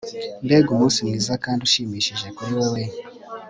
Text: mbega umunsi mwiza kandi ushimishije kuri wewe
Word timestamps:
mbega 0.45 0.69
umunsi 0.75 0.99
mwiza 1.07 1.33
kandi 1.43 1.61
ushimishije 1.67 2.27
kuri 2.35 2.51
wewe 2.59 2.81